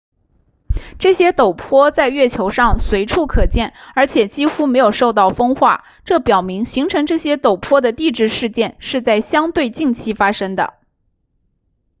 [0.97, 10.73] 这些陡坡在月球上随处可见而且几乎没有受到风化这表明形成这些陡坡的地质事件是在相对近期发生的